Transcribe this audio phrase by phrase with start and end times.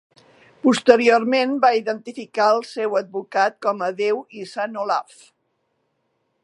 [0.61, 5.21] Posteriorment va identificar el seu advocat com a Déu i San Olaf.